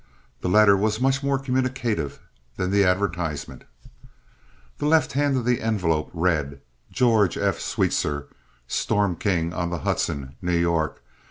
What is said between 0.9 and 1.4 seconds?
much more